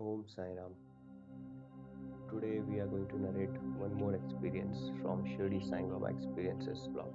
[0.00, 0.72] Om Sai Ram.
[2.30, 7.12] Today we are going to narrate one more experience from Shirdi Sai Baba Experiences blog.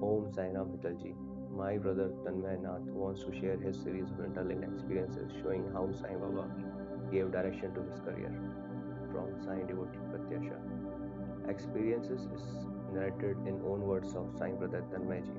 [0.00, 1.12] Om Sai Ram Hetalji.
[1.50, 6.14] My brother Tanmay Nath wants to share his series of interlinked experiences showing how Sai
[6.14, 6.46] Baba
[7.10, 8.30] gave direction to his career.
[9.10, 10.60] From Sai Devotee Pratyasha.
[11.48, 12.44] Experiences is
[12.94, 15.34] narrated in own words of Sai brother Tanmayji.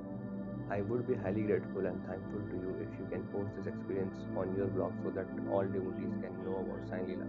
[0.69, 4.15] I would be highly grateful and thankful to you if you can post this experience
[4.37, 7.27] on your blog so that all devotees can know about Sai Leela.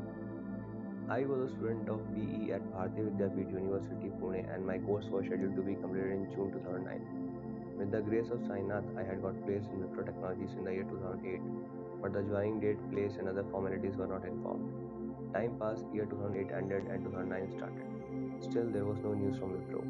[1.09, 5.27] I was a student of BE at Bharatiya Vidyapeeth University, Pune, and my course was
[5.27, 7.77] scheduled to be completed in June 2009.
[7.77, 10.85] With the grace of Sainath, I had got placed in Wipro Technologies in the year
[10.85, 11.41] 2008,
[12.01, 14.71] but the joining date, place, and other formalities were not informed.
[15.35, 17.85] Time passed, year 2008 ended, and 2009 started.
[18.41, 19.83] Still, there was no news from Wipro.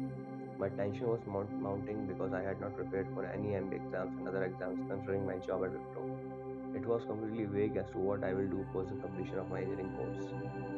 [0.57, 4.27] My tension was mount- mounting because I had not prepared for any MBA exams and
[4.27, 6.05] other exams considering my job at Wipro.
[6.73, 9.59] It was completely vague as to what I will do post the completion of my
[9.59, 10.31] engineering course.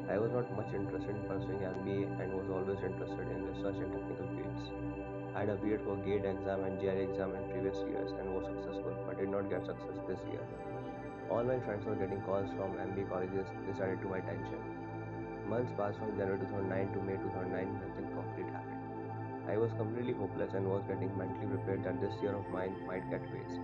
[0.09, 3.93] I was not much interested in pursuing MBA and was always interested in research and
[3.93, 4.63] technical fields.
[5.35, 8.97] I had appeared for GATE exam and GRE exam in previous years and was successful,
[9.05, 10.41] but did not get success this year.
[11.29, 13.45] All my friends were getting calls from MBA colleges.
[13.67, 14.57] This added to my tension.
[15.47, 18.76] Months passed from January 2009 to May 2009, nothing concrete happened.
[19.47, 23.09] I was completely hopeless and was getting mentally prepared that this year of mine might
[23.09, 23.61] get waste.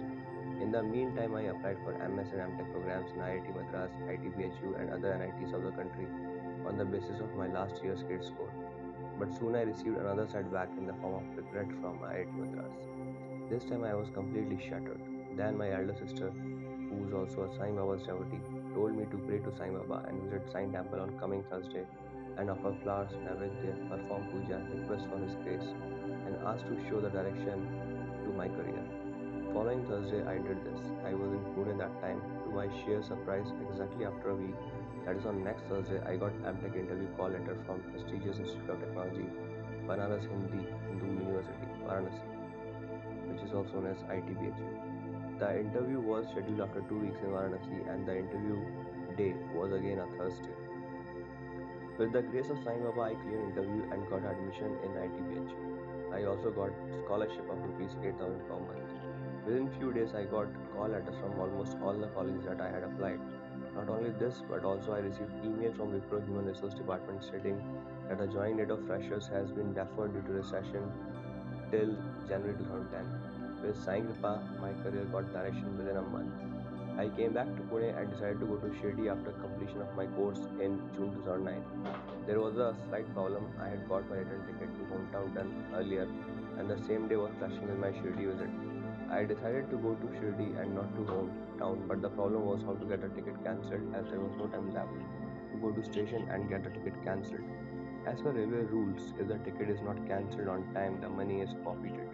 [0.61, 4.91] In the meantime, I applied for MS and MTech programs in IIT Madras, ITBHU, and
[4.91, 6.07] other NITs of the country
[6.65, 8.53] on the basis of my last year's grade score.
[9.19, 12.79] But soon I received another setback in the form of regret from IIT Madras.
[13.49, 15.01] This time I was completely shattered.
[15.35, 18.39] Then my elder sister, who was also a Sai Baba's devotee,
[18.73, 21.85] told me to pray to Sai Baba and visit Sai Temple on coming Thursday
[22.37, 25.69] and offer flowers, naivedya, perform puja, request for his grace,
[26.25, 27.67] and ask to show the direction
[28.25, 28.83] to my career.
[29.53, 30.81] Following Thursday, I did this.
[31.05, 32.21] I was in Pune that time.
[32.45, 34.55] To my sheer surprise, exactly after a week,
[35.05, 38.79] that is on next Thursday, I got MTech interview call letter from prestigious Institute of
[38.79, 39.27] Technology,
[39.85, 42.25] Banaras Hindi Hindu University, Varanasi,
[43.29, 45.39] which is also known as ITBHU.
[45.39, 48.57] The interview was scheduled after two weeks in Varanasi, and the interview
[49.17, 50.55] day was again a Thursday.
[51.95, 56.13] With the grace of Sai Baba, I cleared interview and got admission in ITBHU.
[56.13, 56.71] I also got
[57.05, 58.89] scholarship of rupees 8000 per month.
[59.45, 62.81] Within few days, I got call letters from almost all the colleges that I had
[62.81, 63.19] applied.
[63.75, 67.61] Not only this, but also I received email from Wipro Human Resource Department stating
[68.09, 70.91] that the joining date of freshers has been deferred due to recession
[71.69, 71.95] till
[72.27, 73.05] January 2010.
[73.61, 76.52] With Sai Kripa, my career got direction within a month.
[76.95, 80.05] I came back to Pune and decided to go to Shirdi after completion of my
[80.05, 81.63] course in June 2009.
[82.27, 83.47] There was a slight problem.
[83.59, 86.07] I had got my return ticket to hometown done earlier,
[86.59, 88.49] and the same day was clashing with my Shirdi visit.
[89.09, 92.75] I decided to go to Shirdi and not to hometown, but the problem was how
[92.75, 96.27] to get a ticket cancelled as there was no time left to go to station
[96.29, 97.41] and get a ticket cancelled.
[98.05, 101.49] As per railway rules, if the ticket is not cancelled on time, the money is
[101.63, 102.09] forfeited.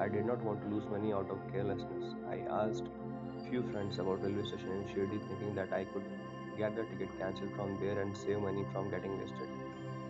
[0.00, 2.14] I did not want to lose money out of carelessness.
[2.28, 2.90] I asked
[3.50, 6.02] few friends about railway station in Shirdi thinking that I could
[6.58, 9.48] get the ticket cancelled from there and save money from getting wasted.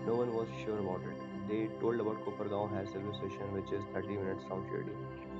[0.06, 1.20] No one was sure about it.
[1.48, 4.96] They told about Kopargaon has railway station which is 30 minutes from Shirdi.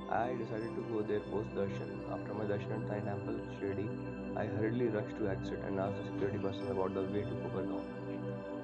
[0.09, 1.89] I decided to go there post darshan.
[2.13, 3.87] After my darshan at Sai Temple, Shirdi,
[4.37, 7.83] I hurriedly rushed to exit and asked the security person about the way to Kopargaon.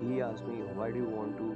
[0.02, 1.56] He asked me, why do you want to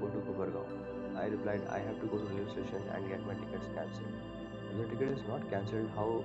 [0.00, 0.70] go to Kopargaon?
[1.16, 4.14] I replied, I have to go to railway station and get my tickets cancelled.
[4.70, 6.22] If the ticket is not cancelled, how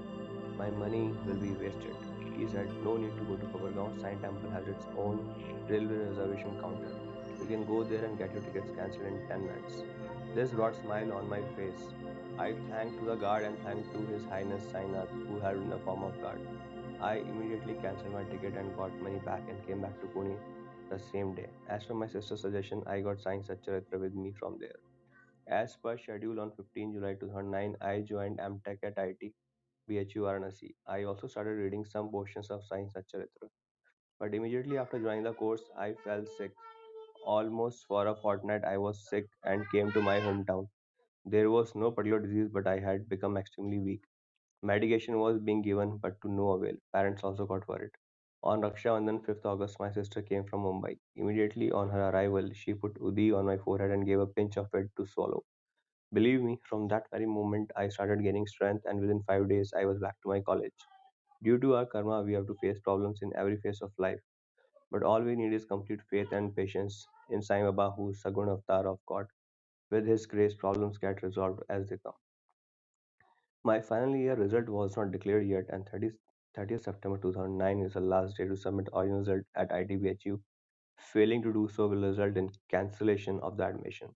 [0.58, 1.96] my money will be wasted?
[2.38, 4.02] He said, no need to go to Kopargaon.
[4.02, 5.20] Sai Temple has its own
[5.70, 6.92] railway reservation counter.
[7.40, 9.84] You can go there and get your tickets cancelled in 10 minutes.
[10.34, 11.84] This brought smile on my face.
[12.40, 15.78] I thanked to the guard and thanked to His Highness Sainath, who had in the
[15.80, 16.40] form of guard.
[17.00, 20.36] I immediately cancelled my ticket and got money back and came back to Pune
[20.90, 21.48] the same day.
[21.70, 24.80] As per my sister's suggestion, I got Sai Satcharitra with me from there.
[25.48, 29.34] As per schedule on 15 July 2009, I joined MTech at IT
[29.90, 30.76] BHU Varanasi.
[30.88, 33.50] I also started reading some portions of Sai Satcharitra.
[34.20, 36.52] But immediately after joining the course, I fell sick.
[37.26, 40.70] Almost for a fortnight, I was sick and came to my hometown.
[41.26, 44.04] There was no particular disease, but I had become extremely weak.
[44.62, 46.76] Medication was being given, but to no avail.
[46.94, 47.92] Parents also got worried.
[48.44, 50.98] On Raksha Bandhan 5th August, my sister came from Mumbai.
[51.16, 54.68] Immediately on her arrival, she put Udi on my forehead and gave a pinch of
[54.74, 55.44] it to swallow.
[56.14, 59.84] Believe me, from that very moment, I started gaining strength, and within five days, I
[59.84, 60.72] was back to my college.
[61.44, 64.22] Due to our karma, we have to face problems in every phase of life.
[64.92, 68.50] But all we need is complete faith and patience in Sai Baba, who is Sagun
[68.50, 69.28] Avatar of God.
[69.92, 72.14] With His grace, problems get resolved as they come.
[73.66, 76.12] My final year result was not declared yet, and 30
[76.56, 80.40] 30th September 2009 is the last day to submit original result at ITBHU.
[80.98, 84.16] Failing to do so will result in cancellation of the admission.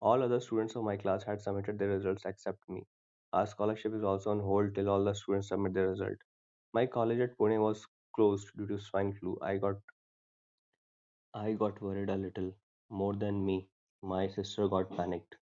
[0.00, 2.84] All other students of my class had submitted their results except me.
[3.32, 6.18] Our scholarship is also on hold till all the students submit their result.
[6.72, 9.38] My college at Pune was closed due to swine flu.
[9.42, 9.76] I got
[11.32, 12.52] I got worried a little
[12.90, 13.70] more than me.
[14.02, 15.36] My sister got panicked.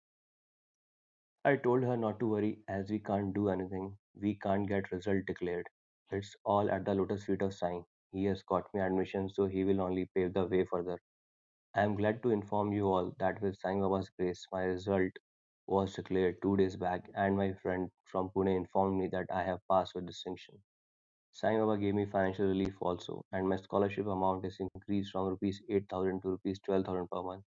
[1.46, 3.98] I told her not to worry as we can't do anything.
[4.20, 5.70] We can't get result declared.
[6.12, 7.86] It's all at the lotus feet of Sai.
[8.12, 11.00] He has got me admission so he will only pave the way further.
[11.76, 15.12] I am glad to inform you all that with Sai Baba's grace my result
[15.68, 19.60] was declared two days back and my friend from Pune informed me that I have
[19.70, 20.64] passed with distinction.
[21.32, 25.62] Sai Baba gave me financial relief also and my scholarship amount is increased from rupees
[25.70, 27.46] 8000 to rupees 12000 per month.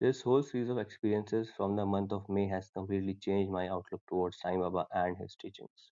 [0.00, 4.02] This whole series of experiences from the month of May has completely changed my outlook
[4.08, 5.92] towards Sai Baba and his teachings.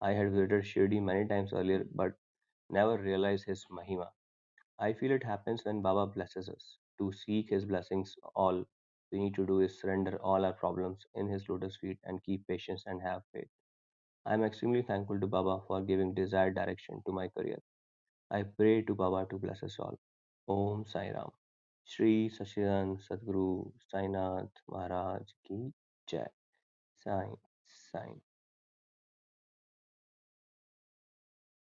[0.00, 2.14] I had visited Shirdi many times earlier but
[2.70, 4.10] never realized his Mahima.
[4.78, 6.78] I feel it happens when Baba blesses us.
[7.00, 8.64] To seek his blessings, all
[9.10, 12.46] we need to do is surrender all our problems in his lotus feet and keep
[12.46, 13.48] patience and have faith.
[14.26, 17.58] I am extremely thankful to Baba for giving desired direction to my career.
[18.30, 19.98] I pray to Baba to bless us all.
[20.48, 21.30] Om Sai Ram.
[21.84, 25.72] Shri Sachidanand Sadguru Sainath Maharaj Ki
[26.06, 26.28] Jai.
[27.04, 27.30] Sai
[27.92, 28.14] Sai.